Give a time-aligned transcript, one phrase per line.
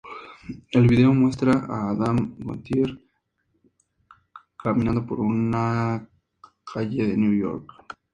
[0.71, 2.99] El video muestra a Adam Gontier
[4.57, 6.09] caminando por una
[6.73, 7.71] calle de Nueva York.